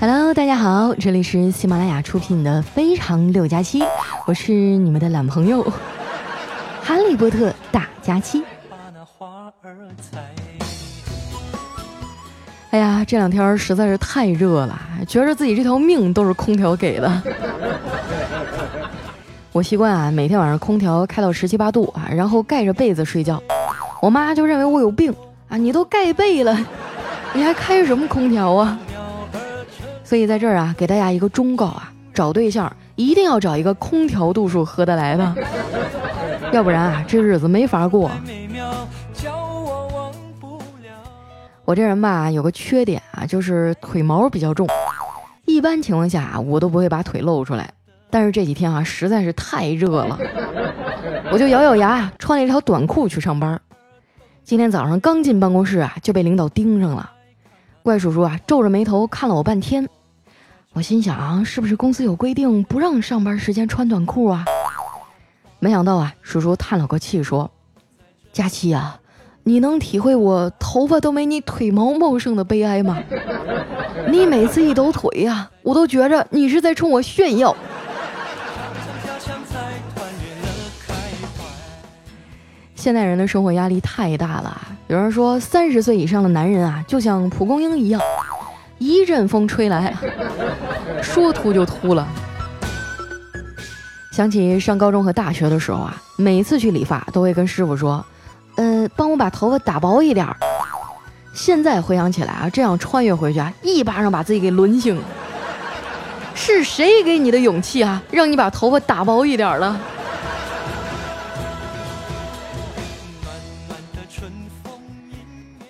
[0.00, 3.80] Hello，大家好，这里是喜马拉雅出品的《非常六加七》，
[4.26, 5.60] 我是你们的懒朋友
[6.80, 8.44] 哈利波特大假期。
[12.70, 17.22] 哎呀，这两天实在是太热了，觉着自己这条命都是空调给的。
[19.50, 23.42] 我习惯啊，每天晚上空调开到十七八度啊，然后盖着被子睡觉。
[24.00, 25.12] 我妈就认为我有病
[25.48, 26.56] 啊，你都盖被了，
[27.32, 28.78] 你还开什么空调啊？
[30.04, 35.34] 所以在这儿啊，给大家一个忠告啊，找对象一定要找一个空调度数合得来的，
[36.52, 38.10] 要不然啊，这日子没法过。
[41.64, 44.66] 我这人吧，有个缺点啊，就是腿毛比较重，
[45.44, 47.70] 一般情况下我都不会把腿露出来。
[48.10, 50.18] 但是这几天啊，实在是太热了，
[51.30, 53.60] 我就咬咬牙，穿了一条短裤去上班。
[54.48, 57.10] 今天早上刚进办公室啊，就被领导盯上了。
[57.82, 59.86] 怪叔叔啊，皱着眉头看了我半天。
[60.72, 64.46] 我心想，是不是公司有规定不让上班时间穿短裤啊？
[65.58, 67.50] 没想到啊，叔叔叹了口气说
[68.32, 69.00] ：“佳期啊，
[69.42, 72.96] 你能体会我头发都没你腿毛茂盛的悲哀吗？
[74.08, 77.54] 你每次一抖腿呀，我都觉着你是在冲我炫耀。”
[82.78, 88.00] 现代人的生活压力太大了，有人说三十岁以上的男人啊，就像蒲公英一样，
[88.78, 89.92] 一阵风吹来，
[91.02, 92.06] 说秃就秃了。
[94.12, 98.04] 想起上高中和大学的时候啊，每次去理发都会跟师傅说
[98.54, 100.24] ：“呃，帮我把头发打薄一点。”
[101.34, 105.02] 现在回想起来啊，这样穿越回去啊，一巴掌把自己给抡醒。
[106.32, 109.76] 是谁给你的勇气啊，让你把头发打薄一点了？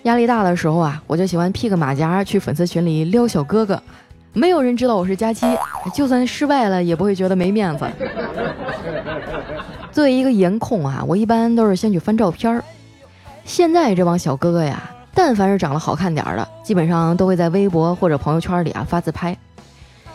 [0.04, 3.82] 压力大的时候啊，我就喜欢披个马甲去粉丝群里撩小哥哥，
[4.32, 5.46] 没有人知道我是佳期，
[5.92, 7.86] 就算失败了也不会觉得没面子。
[9.90, 12.62] 作为一个颜控啊，我一般都是先去翻照片儿。
[13.44, 19.36] 现在这帮小哥哥呀，但凡是长得好看点的，基本上都会在微博或者朋友圈里啊发自拍。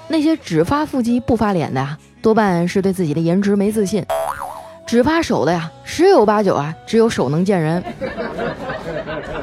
[0.07, 4.03] 那些只发腹肌不发脸的呀，多半是对自己的颜值没自信；
[4.85, 7.83] 只发手的呀，十有八九啊，只有手能见人。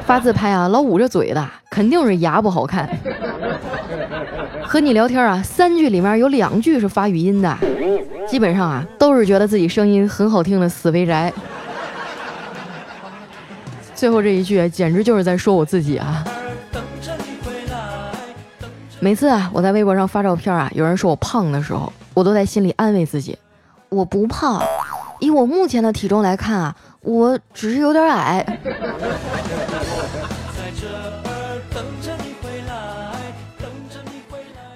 [0.05, 2.89] 发自拍啊，老捂着嘴的，肯定是牙不好看。
[4.63, 7.57] 和你聊天啊，三句里面有两句是发语音的，
[8.27, 11.31] 基本上啊都是觉得自己声音很好听的死肥宅。
[13.95, 16.23] 最后这一句简直就是在说我自己啊！
[18.99, 23.37] 每次啊我在微博上发照片啊，有人说我胖的时候，我都在心里安慰自己，
[23.89, 24.61] 我不胖，
[25.19, 28.59] 以我目前的体重来看啊，我只是有点矮。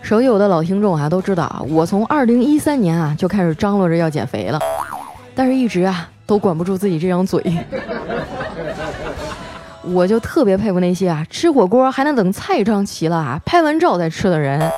[0.05, 4.59] 手有的老听众啊都知道啊，我从二零一三年啊就开始张罗着要减肥了，
[5.33, 7.43] 但是一直啊都管不住自己这张嘴。
[9.81, 14.71] 我就特别佩服那些啊吃火锅还能等菜上齐了啊拍完照再吃的人，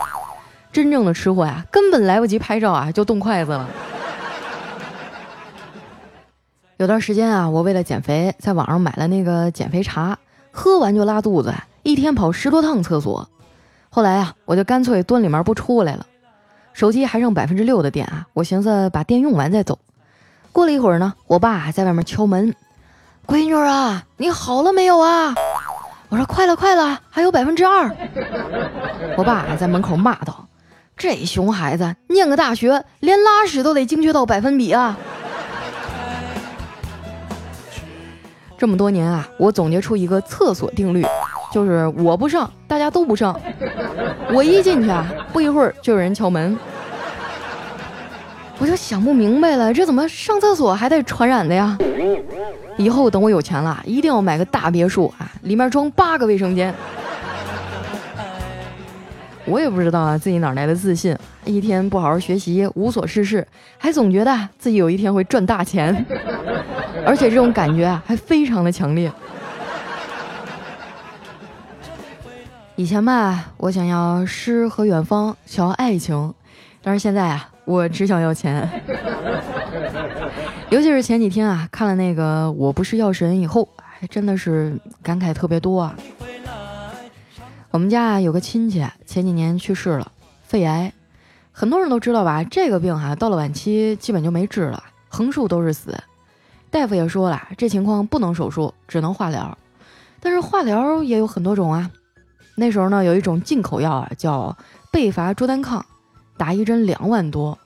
[0.72, 3.70] 真正的吃货呀根本来不及拍照啊就动筷子了。
[6.78, 10.18] 有段时间啊，我为了减肥，在网上买了那个减肥茶，
[10.52, 13.28] 喝完就拉肚子，一天跑十多趟厕所。
[13.90, 16.06] 后来啊，我就干脆蹲里面不出来了。
[16.74, 19.80] 手机还剩百分之六的电啊，我寻思把电用完再走。
[20.52, 22.54] 过了一会儿呢，我爸在外面敲门
[23.26, 25.34] ：“闺女啊，你好了没有啊？”
[26.10, 27.90] 我说：“快了，快了，还有百分之二。”
[29.18, 30.48] 我爸在门口骂道
[30.96, 34.98] ：“这熊孩子，念个大学，连拉屎都得精确到百分比啊！”
[38.58, 41.06] 这么多年啊，我总结出一个厕所定律。
[41.54, 43.40] 就是我不上，大家都不上。
[44.34, 46.58] 我一进去啊，不一会儿就有人敲门。
[48.60, 51.78] 我就想不明白了，这怎么上厕所还带传染的呀？
[52.76, 56.74] 以后等我有钱了，一定要买个大别墅啊，里面装八个卫生间。
[59.46, 61.16] 我也不知道啊，自己哪来的自信，
[61.46, 63.48] 一天不好好学习，无所事事，
[63.78, 66.06] 还总觉得自己有一天会赚大钱，
[67.06, 69.12] 而且这种感觉啊，还非常的强烈。
[72.76, 76.34] 以前吧，我想要诗和远方，想要爱情，
[76.82, 78.70] 但是现在啊，我只想要钱。
[80.70, 85.96] 尤其是前几天啊，看了那个《我不是药神》以后，还真的是感慨特别多啊。
[87.72, 90.12] 我们家啊有个亲戚前几年去世了，
[90.44, 90.92] 肺癌，
[91.52, 92.44] 很多人都知道吧？
[92.44, 95.98] 这个病哈，到了晚期基本就没治了，横竖都是死。
[96.80, 99.58] 大夫也说了，这情况不能手术，只能化疗。
[100.20, 101.90] 但是化疗也有很多种啊。
[102.56, 104.56] 那时候呢，有一种进口药啊，叫
[104.92, 105.84] 贝伐珠单抗，
[106.38, 107.58] 打一针两万多。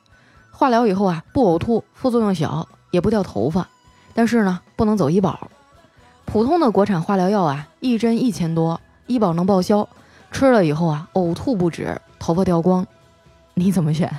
[0.50, 3.68] 化疗以后啊，不呕吐，副作用小，也不掉头发，
[4.13, 5.50] 但是呢，不能走医保。
[6.24, 9.86] 普通的国产化疗药啊，一针一千多，医保能报销，
[10.31, 12.88] 吃了以后啊，呕吐不止，头发掉光，
[13.56, 14.10] 你怎么选？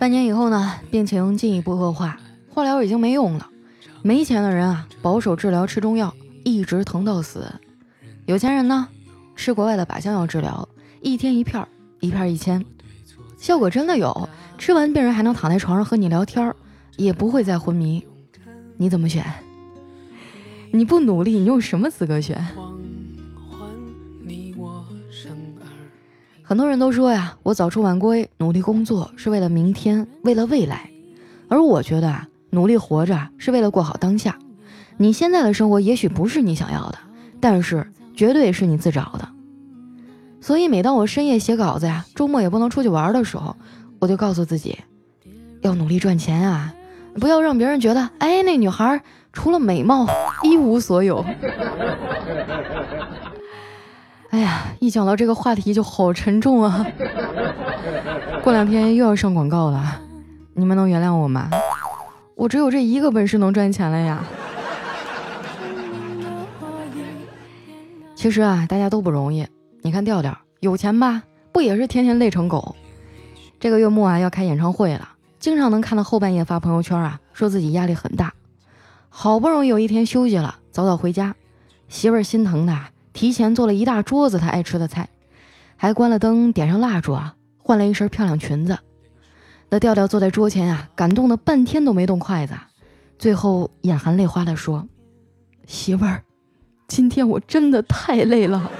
[0.00, 2.18] 半年以后呢，病情进一步恶化，
[2.48, 3.46] 化疗已经没用了。
[4.00, 7.46] 没钱的人啊，保守治疗，吃中药，一直疼到死。
[8.24, 8.88] 有钱人呢，
[9.36, 10.66] 吃国外的靶向药治疗，
[11.02, 11.68] 一天一片，
[12.00, 12.64] 一片一千，
[13.36, 14.26] 效果真的有。
[14.56, 16.50] 吃完病人还能躺在床上和你聊天。
[16.96, 18.02] 也不会再昏迷，
[18.78, 19.22] 你怎么选？
[20.70, 22.42] 你不努力，你用什么资格选？
[26.50, 30.90] 很多人都说呀，我早出晚归，努力工作是为了明天，为了未来。
[31.48, 34.36] 而我觉得啊，努力活着是为了过好当下。
[34.96, 36.98] 你现在的生活也许不是你想要的，
[37.38, 37.86] 但是
[38.16, 39.28] 绝对是你自找的。
[40.40, 43.54] 所以每当我深夜写稿子呀，周末也不能出去玩的时候，
[44.00, 44.76] 我就告诉自己，
[45.60, 46.74] 要努力赚钱啊。
[47.14, 49.00] 不要让别人觉得，哎，那女孩
[49.32, 50.04] 除了美貌
[50.42, 51.24] 一无所有。
[54.30, 56.86] 哎呀，一讲到这个话题就好沉重啊！
[58.42, 60.00] 过两天又要上广告了，
[60.54, 61.50] 你们能原谅我吗？
[62.36, 64.24] 我只有这一个本事能赚钱了呀。
[68.14, 69.46] 其实啊，大家都不容易。
[69.82, 71.22] 你看调调有钱吧，
[71.52, 72.76] 不也是天天累成狗？
[73.58, 75.08] 这个月末啊，要开演唱会了。
[75.40, 78.32] 经常能看到后半夜发朋友圈啊，说自己压力很大，
[79.08, 81.34] 好不容易有一天休息了，早早回家，
[81.88, 82.78] 媳妇儿心疼的
[83.12, 85.08] 提前做了一大桌子他爱吃的菜，
[85.76, 88.78] 还关了灯，点上蜡烛啊，换了一身漂亮裙子。
[89.68, 92.54] 那调调坐在桌前啊，感动的半天都没动筷子，
[93.18, 94.88] 最后眼含泪花的说
[95.66, 96.22] ：“媳妇儿，
[96.88, 98.70] 今天我真的太累了，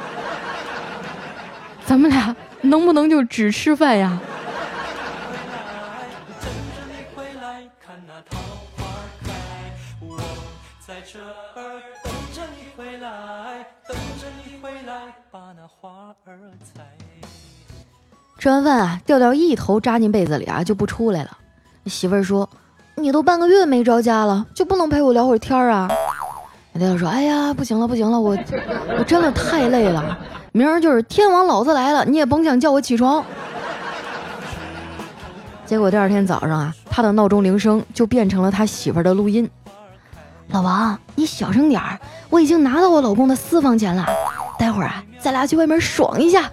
[1.84, 4.20] 咱们俩能不能就只吃饭呀？”
[18.38, 21.36] 吃完饭啊，调调一头扎进被子里啊，就不出来了。
[21.86, 22.48] 媳妇儿说
[22.96, 25.88] ：“你都半个月没着家了，就不能陪我聊会儿天啊？”
[26.72, 28.36] 调调说：“哎呀，不行了，不行了，我
[28.98, 30.18] 我真的太累了，
[30.52, 33.24] 明儿就是天王老子来了，你也甭想叫我起床。”
[35.66, 39.48] 结果第二天早上啊，他的闹钟铃声就变成了他媳妇儿的录音。
[40.48, 44.04] 老王，你小声点儿，我已经拿到我老公的私房钱了。
[44.60, 46.50] 待会儿啊，咱俩去外面爽一下。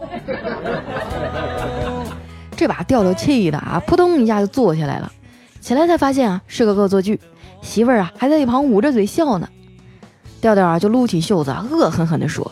[2.56, 5.12] 这把调调气的啊，扑通一下就坐下来了。
[5.59, 7.19] 起来才发现啊，是个恶作剧，
[7.62, 9.50] 媳妇儿啊还在一旁捂着嘴笑呢。
[10.39, 12.50] 调调啊就撸起袖子，恶狠狠地说：“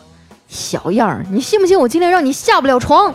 [0.50, 3.13] 小样儿，你信不信我今天让你下不了床？”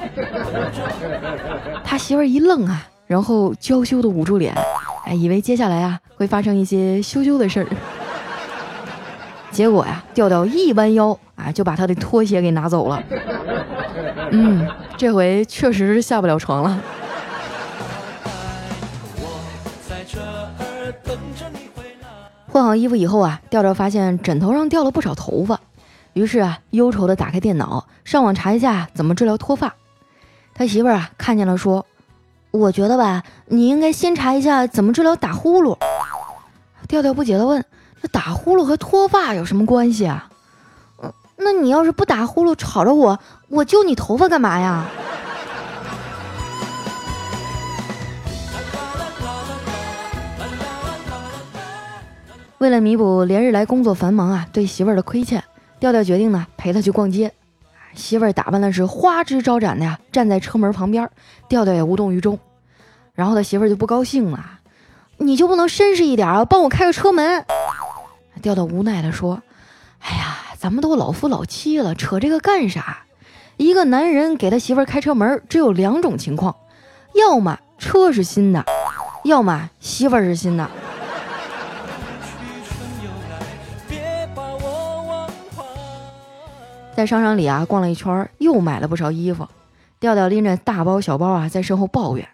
[1.84, 4.54] 他媳妇儿一愣啊，然后娇羞的捂住脸，
[5.04, 7.66] 哎，以为接下来啊会发生一些羞羞的事儿。
[9.50, 13.02] 结果呀，调调一弯腰啊，就把他的拖鞋给拿走了。
[14.30, 14.66] 嗯，
[14.96, 16.80] 这回确实是下不了床了。
[22.46, 25.60] 换好衣服以后啊，调调发现枕头上掉了不少头发，
[26.14, 29.74] 于是啊，忧愁的打开电脑，上网查一下怎么治疗脱发。
[30.54, 31.86] 他媳妇儿啊看见了，说
[32.50, 35.76] ：“我觉得吧，你应该先查一下怎么治疗打呼噜。”
[36.88, 37.64] 调调不解的问。
[38.02, 40.28] 这打呼噜和脱发有什么关系啊？
[41.02, 44.86] 嗯，那你要是不打呼噜吵着我，我揪你头发干嘛呀？
[52.58, 55.42] 为了弥补连日来工作繁忙啊对媳妇儿的亏欠，
[55.78, 57.32] 调调决定呢陪她去逛街。
[57.94, 61.10] 媳妇儿打扮的是花枝招展的呀，站在车门旁边，
[61.48, 62.38] 调调也无动于衷。
[63.14, 64.38] 然后他媳妇儿就不高兴了
[65.18, 67.44] ：“你就不能绅士一点啊，帮我开个车门？”
[68.40, 69.42] 调调无奈地说
[70.00, 73.04] ：“哎呀，咱们都老夫老妻了，扯这个干啥？
[73.56, 76.56] 一个男人给他媳妇开车门，只有两种情况：
[77.14, 78.64] 要么车是新的，
[79.24, 80.68] 要么媳妇是新的。”
[86.96, 89.48] 在商场里啊逛了一圈，又买了不少衣服。
[89.98, 92.28] 调调拎着大包小包啊，在身后抱怨。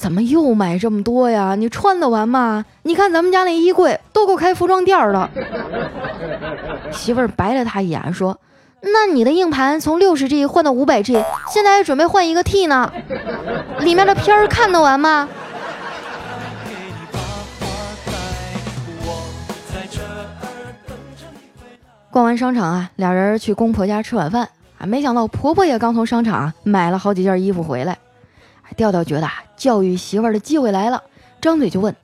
[0.00, 1.54] 怎么又买这么多呀？
[1.54, 2.64] 你穿得完吗？
[2.84, 5.28] 你看咱们家那衣柜都够开服装店了。
[6.90, 8.40] 媳妇儿白了他一眼，说
[8.80, 12.90] ：“那你的硬盘从六十 G 换到五百 G，现在还准备换一个 T 呢，
[13.80, 15.28] 里面的片儿看得完吗？”
[22.10, 27.98] 逛完商场啊，俩人去公婆家吃晚饭啊，没想到婆婆也刚从商场买了好几件衣服回来。
[28.76, 29.28] 调调觉得
[29.60, 31.02] 教育媳妇儿的机会来了，
[31.38, 31.94] 张嘴就问：“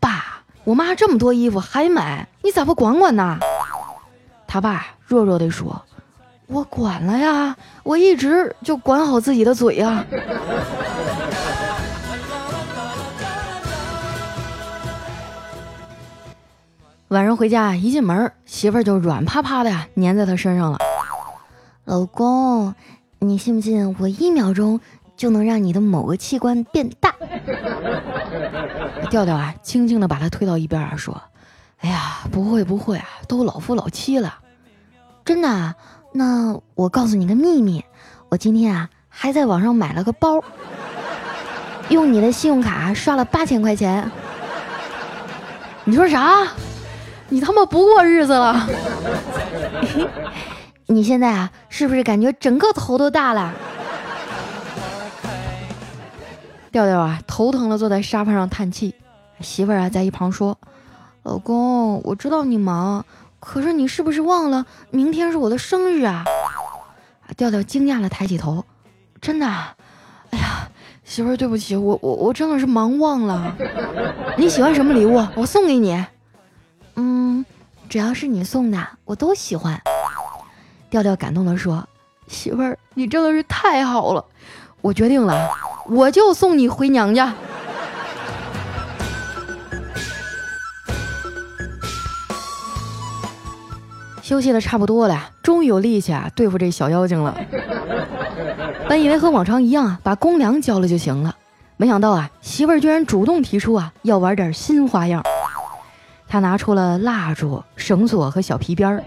[0.00, 3.38] 爸，我妈这么多衣服还买，你咋不管管呢？”
[4.48, 5.80] 他爸弱弱地说
[6.48, 10.04] ：“我管了呀，我一直就管好自己的嘴呀。”
[17.06, 20.78] 晚上回家一进门，媳妇儿就软趴趴的呀，粘在他身上了。
[21.84, 22.74] 老公，
[23.20, 24.80] 你信不信我一秒钟
[25.16, 27.14] 就能让你的某个器官变大？
[29.10, 31.20] 调调啊，轻轻的把他推到一边啊，说
[31.80, 34.34] ：“哎呀，不会不会啊，都老夫老妻了，
[35.24, 35.74] 真的。
[36.12, 37.84] 那我告诉你个秘密，
[38.28, 40.42] 我今天啊还在网上买了个包，
[41.88, 44.10] 用你的信用卡刷了八千块钱。
[45.84, 46.46] 你说啥？”
[47.28, 48.68] 你他妈不过日子了！
[50.86, 53.52] 你现在啊，是不是感觉整个头都大了？
[56.76, 58.94] 调调啊，头疼的坐在沙发上叹气。
[59.40, 60.58] 媳妇儿啊，在一旁说
[61.24, 63.02] ：“老公，我知道你忙，
[63.40, 66.22] 可是你是不是忘了明天是我的生日啊？”
[67.34, 68.62] 调调惊讶的抬起头
[69.22, 69.46] ：“真的？
[69.46, 70.68] 哎呀，
[71.02, 73.56] 媳妇儿，对不起，我我我真的是忙忘了。
[74.36, 75.26] 你喜欢什么礼物？
[75.34, 76.04] 我送给你。”
[76.96, 77.42] 嗯，
[77.88, 79.80] 只要是你送的，我都喜欢。
[80.90, 81.88] 调调感动的说
[82.28, 84.22] ：“媳妇儿，你真的是太好了，
[84.86, 85.50] 我决定了，
[85.86, 87.34] 我就送你回娘家。”
[94.22, 97.36] 休息的差不多了，终于有力气啊对付这小妖精了。
[98.88, 101.34] 本以为和往常一样啊，把公粮交了就行了，
[101.76, 105.20] 没想到啊，媳妇儿居然主动提出啊，要玩点新花样。
[106.28, 109.02] 他拿出了蜡烛、绳索和小皮鞭儿，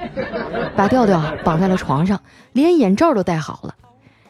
[0.75, 2.19] 把调调绑在了床上，
[2.51, 3.75] 连眼罩都戴好了。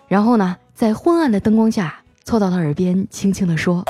[0.08, 3.84] 然后呢，在昏暗的灯光下，凑到他耳边，轻轻地说：“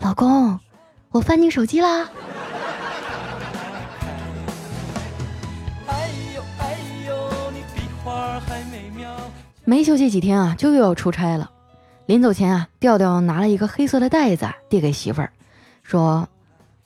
[0.00, 0.58] 老公，
[1.10, 2.08] 我翻你手机啦。”
[9.64, 11.52] 没休息几天啊，就又要出差了。
[12.06, 15.30] 临走前啊，调调拿了一个黑色的袋子递给媳妇儿，
[15.84, 16.28] 说：“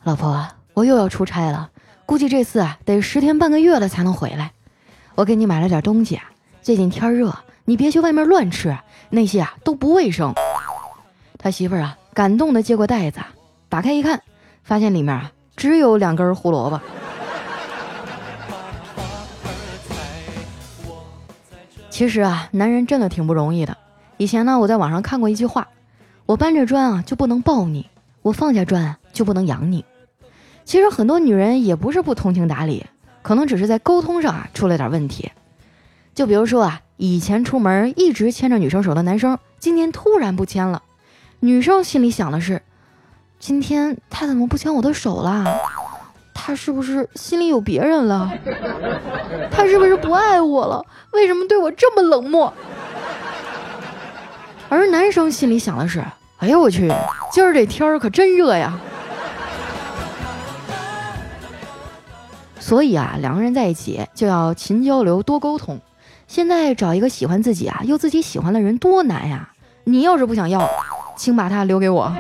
[0.05, 1.71] 老婆。”我又要出差了，
[2.05, 4.53] 估计这次啊得十天半个月了才能回来。
[5.15, 6.25] 我给你买了点东西啊，
[6.61, 7.35] 最近天热，
[7.65, 8.77] 你别去外面乱吃，
[9.11, 10.35] 那些啊都不卫生。
[11.39, 13.21] 他媳妇儿啊感动的接过袋子，
[13.69, 14.23] 打开一看，
[14.65, 16.81] 发现里面啊只有两根胡萝卜。
[21.91, 23.77] 其实啊，男人真的挺不容易的。
[24.19, 25.69] 以前呢，我在网上看过一句话：
[26.27, 27.89] 我搬着砖啊就不能抱你，
[28.23, 29.85] 我放下砖就不能养你。
[30.65, 32.87] 其实很多女人也不是不通情达理，
[33.23, 35.31] 可能只是在沟通上啊出了点问题。
[36.15, 40.83] 就比如说啊，以前出门一直牵着女生手的男生，今天突然不牵了，
[41.39, 42.61] 女生心里想的是：
[43.39, 45.45] 今天他怎么不牵我的手了？
[46.35, 48.29] 他是不是心里有别人了？
[49.49, 50.85] 他是不是不爱我了？
[51.13, 52.53] 为什么对我这么冷漠？
[54.69, 56.05] 而男生心里想的是：
[56.39, 56.93] 哎呦我去，
[57.31, 58.77] 今儿这天儿可真热呀！
[62.59, 65.81] 所以啊，两个人在一起就要勤交流、多沟通。
[66.29, 69.51] 现在找一个喜欢自己啊又自己喜欢的人多难呀！
[69.85, 70.69] 你要是不想要，
[71.17, 72.13] 请把他留给我。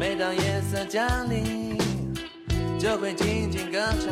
[0.00, 1.78] 每当夜色降临，
[2.78, 4.10] 就会静静歌唱，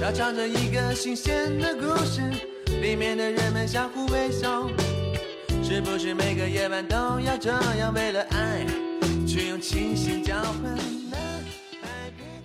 [0.00, 2.20] 它唱着一个新鲜的故事，
[2.82, 4.68] 里面的人们相互微笑。
[5.62, 8.64] 是不是每个夜晚都要这样为了爱
[9.26, 10.78] 去用清醒交换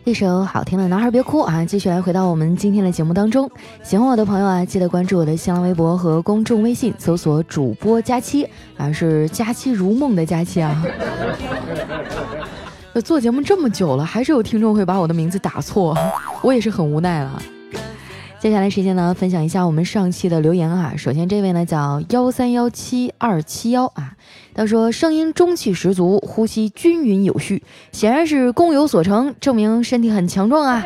[0.03, 3.49] 一首好听的男孩别哭啊继续来回到我们今天的节目当中。
[3.83, 10.83] 喜欢我的朋友啊记得关注我的新浪微博和公众微信搜索主播佳期啊是佳期如梦的佳期啊。
[13.05, 15.95] 做节目这么久了还是有听众会把我的名字打错
[16.41, 17.39] 我也是很无奈了。
[18.39, 20.95] 接下来时间呢，分享一下我们上期的留言啊。
[20.97, 24.15] 首先这位呢叫幺三幺七二七幺啊，
[24.53, 30.85] 他说声音中气十足，呼吸均匀有序，显然是功有所成，证明身体很强壮啊。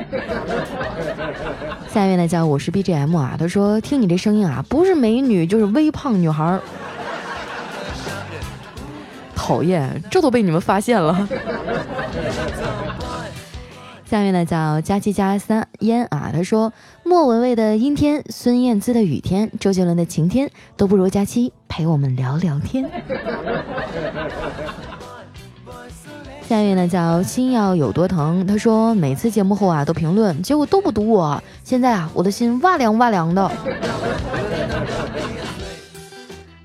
[1.92, 6.60] 下一位呢叫我是 BGM 啊，他说听你这声音啊，不是美女就是微胖女孩。
[9.36, 11.28] 讨厌，这都被你们发现了。
[14.06, 16.72] 下面呢叫佳期加三烟啊，他说
[17.04, 22.88] 莫文蔚的阴天，孙燕姿的雨天，周杰伦的晴天都不如佳期陪我们聊聊天。
[26.48, 33.52] 下面呢叫心要有多疼，他说每次节目后啊都评论，结果都不读我，现在啊我的心哇凉哇凉的。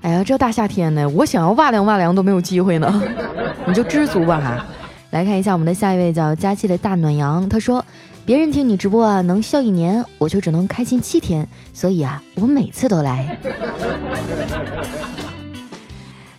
[0.01, 3.01] 哎呀，这大夏天的，我想要哇凉哇凉都没有机会呢，
[3.65, 4.63] 你就知足吧哈。
[5.11, 7.85] 来看一下我们的下一位叫佳期的大暖阳，他说
[8.25, 13.37] 别人听你直播啊能笑一年，我就只能开心七天，所以啊我每次都来。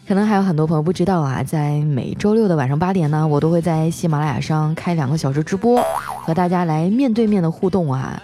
[0.09, 5.83] 可能还有很多朋友不知道啊，在每周六的晚上八点呢，我都会在喜马拉雅上开两个小时直播，
[6.25, 8.21] 和大家来面对面的互动啊。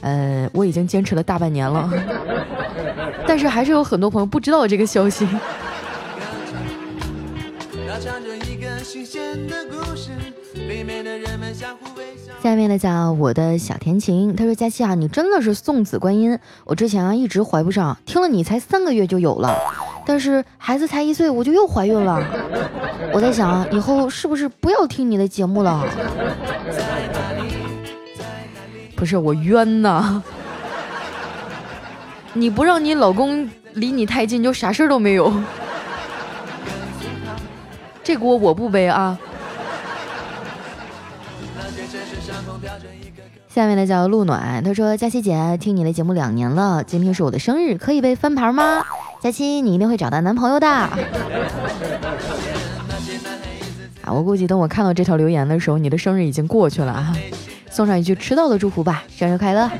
[0.00, 1.90] 呃，我已经坚持了大半年了，
[3.28, 5.28] 但是还是有很多朋友不知道这个消息。
[12.42, 19.54] 下面的叫我的小甜琴，他说佳期啊，你真的是送子观音，我之前啊一直怀不上，听了你才三个月就有了。
[20.06, 22.22] 但是孩子才一岁，我就又怀孕了。
[23.12, 25.84] 我在想，以后是不是不要听你的节目了？
[28.96, 30.22] 不是我冤呐！
[32.32, 35.30] 你不让你老公离你太近，就啥事儿都没有。
[38.10, 39.16] 这锅我不背啊。
[43.48, 48.84] 下面的叫陆暖，他说：“佳琪姐，听你的节目两年了，今天是我的生日，可以被翻牌吗？”
[49.22, 50.66] 佳期，你一定会找到男朋友的。
[50.68, 50.90] 啊，
[54.08, 57.16] 我估计等我看到这条留言的时候，你的生日已经过去了啊！
[57.70, 59.70] 送上一句迟到的祝福吧，生日快乐。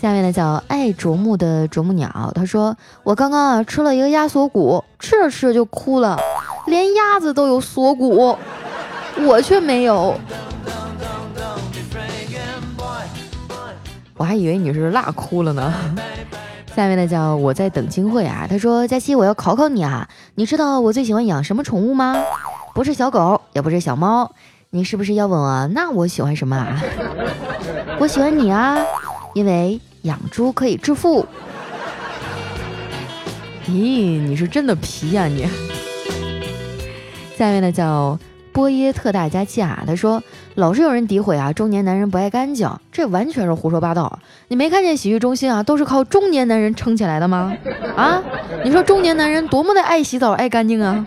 [0.00, 6.18] 下面呢叫爱啄木的啄木鸟，他说我刚刚啊吃了一个鸭锁骨，吃着吃着就哭了，
[6.66, 8.34] 连鸭子都有锁骨，
[9.26, 10.18] 我却没有。
[14.16, 15.70] 我还以为你是辣哭了呢。
[16.74, 18.46] 下面呢叫我在等金慧啊。
[18.48, 22.16] 他说：“佳期，我要考考你啊，你知道我最喜欢养什么宠物吗？
[22.74, 24.30] 不是小狗，也不是小猫，
[24.70, 25.66] 你是不是要问我？
[25.74, 26.80] 那我喜欢什么啊？
[27.98, 28.78] 我喜欢你啊，
[29.34, 31.26] 因为养猪可以致富。
[33.68, 35.48] 咦，你是真的皮呀你。
[37.36, 38.18] 下面的叫。”
[38.52, 39.84] 波耶特大加气啊！
[39.86, 40.20] 他说，
[40.56, 44.18] 老是有人诋毁啊，中年男人不爱干净，这完全是胡说八道。
[44.48, 47.56] 你没看见洗浴中心啊，都是靠中年男人撑起来的吗？
[47.96, 48.20] 啊，
[48.64, 51.06] 你说中年男人多么的爱洗澡、爱干净啊？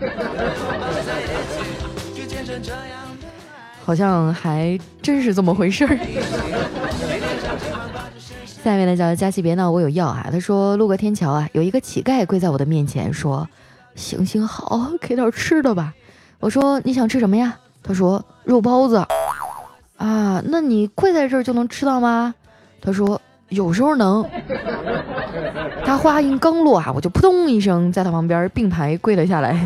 [3.84, 5.98] 好像还真是这么回事儿。
[8.64, 10.26] 下面呢叫佳琪别闹，我有药啊。
[10.32, 13.46] 他说，路过天桥啊，有一个乞丐跪在我的面前说
[13.94, 15.92] ：“行行好，给点吃的吧。”
[16.40, 17.58] 我说你想吃什么呀？
[17.82, 18.96] 他说肉包子
[19.98, 22.34] 啊，那你跪在这儿就能吃到吗？
[22.80, 24.26] 他说有时候能。
[25.84, 29.60] 他话音刚落啊，我就扑通一声在他旁边并排跪了下来，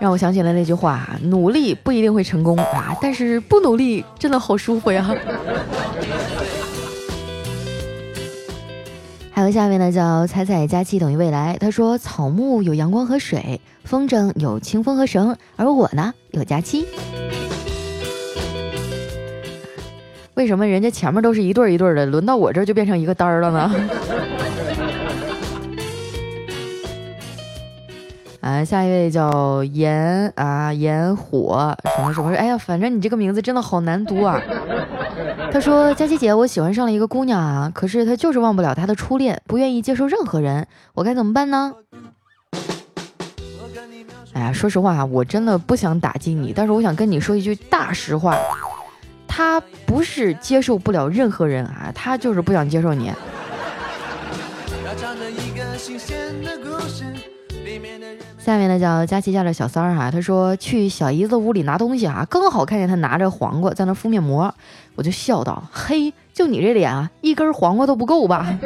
[0.00, 5.08] 让我想起了那句话：努力不一定会成功啊，但是不努力真的好舒服呀。
[9.30, 11.56] 还有下面呢，叫彩彩佳期等于未来。
[11.60, 16.86] 他说：草木有阳光和水，风筝有清风和绳，而我呢有佳期。
[20.34, 23.70] 为什么人家前面都是一对一对的，轮到我这就变成一个单儿了呢？
[28.40, 32.34] 啊，下一位叫炎啊炎火什么什么？
[32.34, 34.40] 哎呀，反正你这个名字真的好难读啊。
[35.52, 41.74] 他说：“佳琪姐，我喜欢上了一个姑娘啊，可是她就是忘不了她的初恋，不愿意接受任何人，我该怎么办呢？”
[44.32, 48.38] 哎呀，说实话啊，我真的不想打击你，但是我想跟你说一句大实话，
[49.28, 53.12] 她不是接受不了任何人啊，她就是不想接受你。
[58.38, 64.54] 下面呢叫佳琪家的小三儿哈，他说去小姨子屋里拿东西啊，刚好看见他拿着黄瓜在那敷面膜，
[64.94, 68.58] 我就笑道：“嘿，就你这脸啊，一根黄瓜都不够吧？”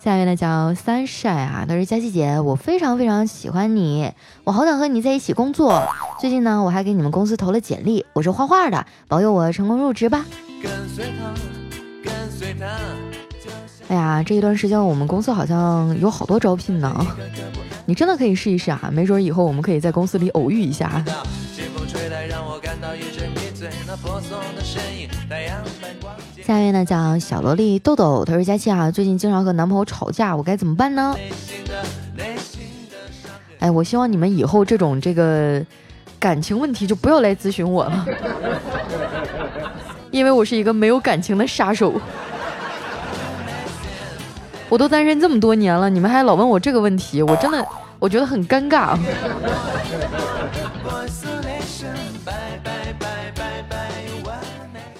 [0.00, 4.12] 下面呢叫三晒啊，他说佳琪姐，我非常非常喜欢你，
[4.44, 5.82] 我好想和你在一起工作。
[6.20, 10.24] 最近呢，我还给你们公司投了简历，我是画画的，保佑我成功入职吧。
[10.62, 11.32] 跟随他，
[12.02, 12.66] 跟随他。
[13.94, 17.06] 哎呀，这一段时间我们公司好像有好多招聘呢，
[17.86, 21.04] 你真的可以试一试啊，没准以后我们可以在公司里偶遇一下。
[26.44, 31.14] 下一位呢叫小萝莉豆豆，她说佳期啊，最近经常和男朋友吵架，我该怎么办呢？
[33.60, 35.64] 哎，我希望你们以后这种这个
[36.18, 38.04] 感情问题就不要来咨询我了，
[40.10, 41.94] 因为我是一个没有感情的杀手。
[44.74, 47.64] 我都单身这么多年了，你们还老问我这个问题，我真的
[48.00, 48.98] 我觉得很尴尬。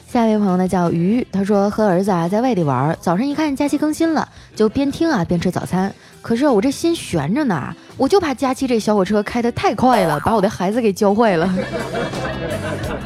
[0.06, 5.92] 下一位朋友呢叫鱼，他说和儿子啊在外地玩，早上一看假期更新了，就边听啊边吃早餐。
[6.22, 11.52] 可是我这心悬着呢，我就怕假期这小火车开得太快了，把我的孩子给教坏了。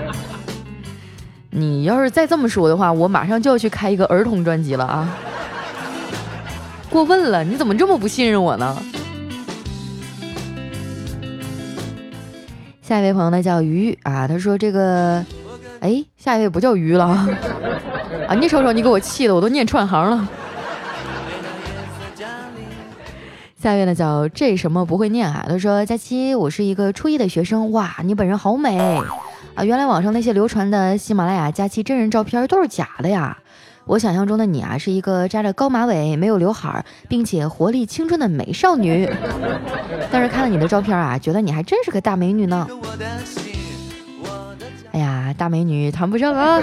[1.48, 5.09] 你要是再这么说的话，我马上就要去开一个儿童专辑了啊！
[6.90, 8.77] 过分了，你怎么这么不信任我呢？
[12.83, 15.24] 下一位朋友呢叫鱼啊，他说这个。
[15.81, 17.05] 哎，下一位不叫鱼了
[18.27, 18.35] 啊！
[18.35, 20.29] 你瞅瞅，你给我气的，我都念串行了。
[23.62, 25.46] 下一位呢叫这什么不会念啊？
[25.48, 28.77] 他说：佳期，我是一个初一的学生，哇，你本人好美
[29.55, 29.62] 啊！
[29.62, 33.38] 原来网上那些流传的喜马拉雅佳期真人照片都是假的呀！
[33.88, 39.11] 我想象中的你啊，是一个扎着高马尾、没有刘海，并且活力青春的美少女。
[40.12, 42.68] 但是看了你的照片啊，觉得你还真是个大美女呢。
[44.92, 46.61] 哎呀，大美女谈不上啊，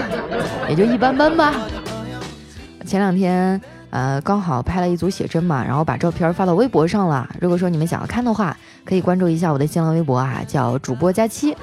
[0.68, 1.52] 也就一般般吧。
[2.86, 3.60] 前两天
[3.90, 7.28] 呃刚好拍了一组写真嘛，然后把照片发到微博上了。
[7.40, 11.56] 如果说你们想要看的话，可以关注一下我的新浪微博啊，叫主播佳期。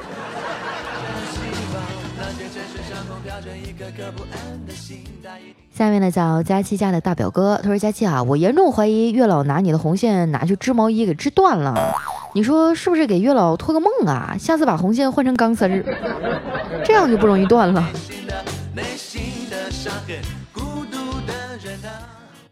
[5.75, 11.75] 下面呢叫佳期家的大表哥，他说佳期啊，我严重怀疑月老拿你的红线拿去织毛衣给织断了。
[12.35, 14.35] 你说是不是给月老托个梦啊？
[14.39, 15.83] 下次把红线换成钢丝儿，
[16.85, 17.83] 这样就不容易断了。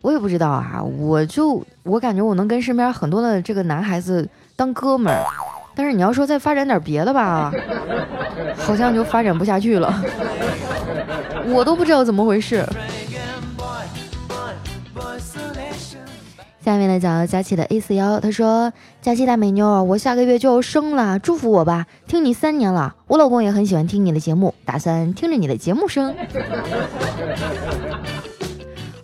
[0.02, 5.24] 我也不知道啊，我就我感觉我能跟身边很多的这个男孩子当哥们儿，
[5.76, 7.54] 但是你要说再发展点别的吧，
[8.58, 10.04] 好像就发展不下去了。
[11.46, 12.68] 我都不知道怎么回事。
[16.64, 18.72] 下面呢叫佳琪的 A 四幺，他说
[19.02, 21.88] ：“佳琪大美妞，我下个月就要生了，祝福我吧！
[22.06, 26.14] 听你三年了，我老公也很喜欢听你的节目，打算听着你的节目生。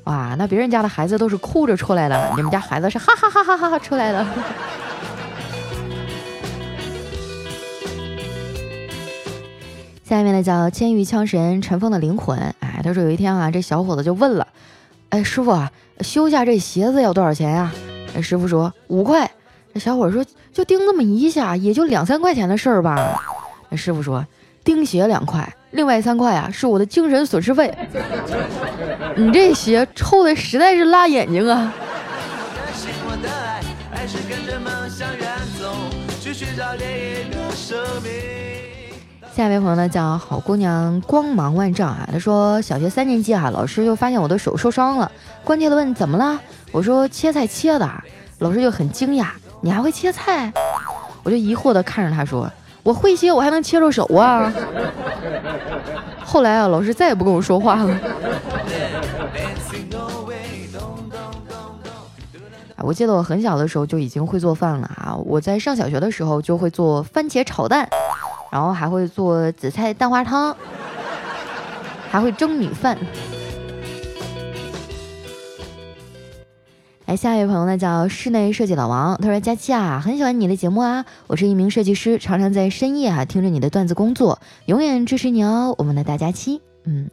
[0.05, 4.23] 哇，那别人家的孩子都是哭着出来的，你们家孩子是哈哈哈哈哈哈出来的。
[10.05, 14.45] 下面呢叫千玉枪神尘封的灵魂，哎，他说有一天啊，这小伙子就问了，
[15.09, 17.73] 哎，师傅啊。”修下这鞋子要多少钱呀？
[18.15, 19.27] 哎师傅说五块。
[19.73, 23.19] 那小伙说就钉这么一下，也就两三块钱的事儿吧。
[23.69, 24.23] 那师傅说
[24.63, 27.75] 钉鞋两块，另外三块啊是我的精神损失费。
[29.15, 31.73] 你这鞋臭的实在是辣眼睛啊！
[39.37, 45.11] 下一位朋友呢叫好姑娘光芒万丈啊，他说小学三年级啊，老师就发现我的手受伤了，
[45.43, 46.41] 关切的问怎么了？
[46.71, 47.87] 我说切菜切的，
[48.39, 49.27] 老师就很惊讶，
[49.61, 50.51] 你还会切菜？
[51.21, 54.51] 我就疑惑的看着他说，我会切，我还能切着手啊。
[56.25, 57.95] 后来啊，老师再也不跟我说话了。
[62.77, 67.86] 我记得我很小的时候就已经会做饭了啊，我在上小学的时候就会做番茄炒蛋。
[68.51, 70.55] 然后还会做紫菜蛋花汤，
[72.09, 72.97] 还会蒸米饭。
[77.05, 87.09] 哎，下一位朋友呢叫室内设计老王，他说：“佳期啊，很喜欢你的节目啊，我是一名设计师，常常在深夜啊听着你的段子工作，永远支持你哦，我们的大佳期。”嗯，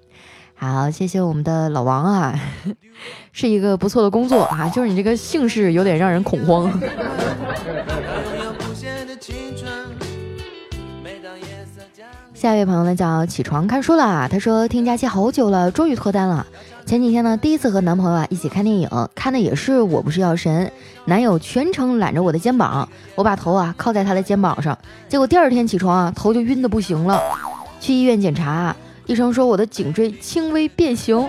[0.57, 2.40] 好，谢谢我们的老王啊，
[3.31, 6.68] 是一个不错的工作啊，就是你这个姓氏有点让人恐慌。
[12.44, 16.46] 下一位朋友呢叫起床看书了，他说听佳期好久了，终于脱单了。
[16.85, 20.70] 前几天呢，第一次和男朋友啊一起看电影，看的也是我不是药神，
[21.07, 24.78] 男友全程揽着我的肩膀，我把头啊靠在他的肩膀上，
[25.09, 27.18] 结果第二天起床啊头就晕的不行了，
[27.80, 28.76] 去医院检查，
[29.07, 31.26] 医生说我的颈椎轻微变形。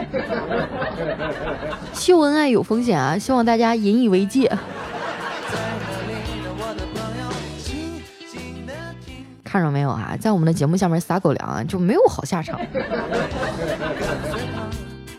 [1.96, 4.52] 秀恩爱有风险啊，希望大家引以为戒。
[9.56, 12.60] 看着没有啊，在我们的节目下面撒狗粮啊，就没有好下场。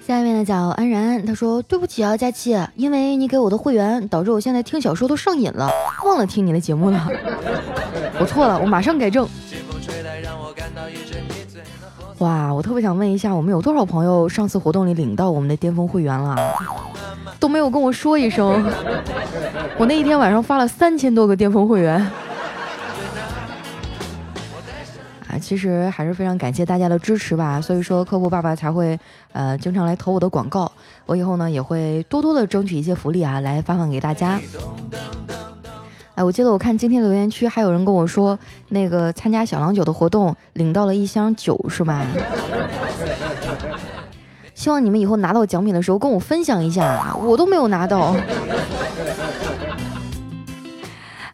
[0.07, 5.71] 下面呢叫安然，他说对不起啊，佳期，因为你给我的会员，导致我现在听小说都上瘾了，
[6.05, 7.09] 忘了听你的节目了。
[8.21, 9.27] 我错了，我马上改正。
[12.19, 16.37] 哇，我特别想问一下，我们有多少朋友上次活动里领到我们的巅峰会员了？
[17.41, 18.63] 都没有跟我说一声。
[19.79, 22.07] 我那一天晚上发了三千多个巅峰会员。
[25.47, 28.99] 其实还是非常感谢大家的支持吧，所以说客户爸爸才会
[29.31, 30.73] 呃经常来投我的广告，
[31.07, 34.41] 我以后呢也会多多的争取一些福利啊，来发放给大家。
[36.17, 38.37] 哎，我记得我看今天留言区还有人跟我说，
[38.71, 42.05] 那个参加小郎酒的活动领到了一箱酒，是吧？
[44.53, 48.17] 希望你们以后拿到奖品的时候跟我分享一下，我都没有拿到。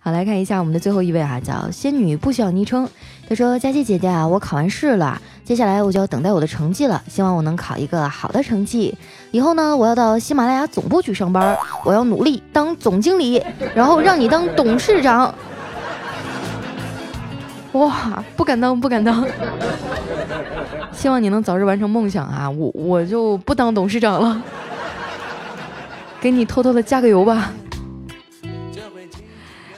[0.00, 2.86] 好，来看一下我们的最后一位啊，叫仙女不需要昵称。
[3.28, 8.94] 他说：“佳琪姐姐啊，我考完试了，接下来我就要等待我的成绩了，希望我能考一个好的成绩。
[9.30, 13.42] 以后呢，我要到喜马拉雅总部去上班，我要努力当总经理，
[13.74, 15.34] 然后让你当董事长。
[17.72, 19.26] ”哇，不敢当，不敢当。
[20.92, 22.50] 希望你能早日完成梦想啊！
[22.50, 24.42] 我我就不当董事长了，
[26.20, 27.50] 给你偷偷的加个油吧。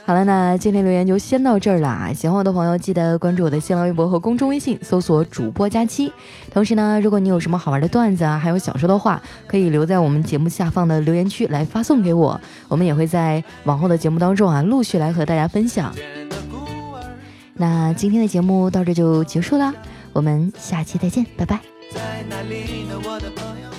[0.05, 2.11] 好了，那今天留言就先到这儿啦。
[2.13, 6.13] 喜欢我的朋友，记得关注我的新浪微博和公众微信，搜索“主播佳期”。
[6.53, 15.91] 同时呢，如果你有什么好玩的段子啊，还有想说的话，可以留在我们节目下方的留言区来发送给我，我们也会在往后的节目当中啊，陆续来和大家分享。
[17.55, 19.73] 那今天的节目到这就结束了，
[20.13, 21.59] 我们下期再见，拜拜。
[21.91, 23.69] 在哪里呢，我的朋友